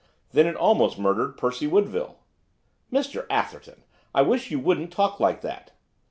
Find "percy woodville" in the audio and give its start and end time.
1.37-2.17